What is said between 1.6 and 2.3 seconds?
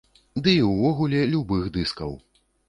дыскаў.